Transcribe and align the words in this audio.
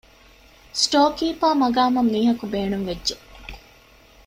ސްޓޯރ 0.81 1.09
ކީޕަރ 1.19 1.53
މަޤާމަށް 1.61 2.11
މީހަކު 2.13 2.45
ބޭނުންވެއްްޖެ 2.53 3.15